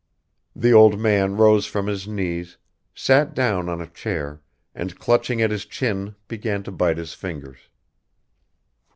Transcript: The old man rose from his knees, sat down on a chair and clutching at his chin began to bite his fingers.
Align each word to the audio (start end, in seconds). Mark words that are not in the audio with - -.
The 0.55 0.73
old 0.73 0.99
man 0.99 1.37
rose 1.37 1.67
from 1.67 1.85
his 1.85 2.07
knees, 2.07 2.57
sat 2.95 3.35
down 3.35 3.69
on 3.69 3.79
a 3.79 3.85
chair 3.85 4.41
and 4.73 4.97
clutching 4.97 5.43
at 5.43 5.51
his 5.51 5.63
chin 5.63 6.15
began 6.27 6.63
to 6.63 6.71
bite 6.71 6.97
his 6.97 7.13
fingers. 7.13 7.59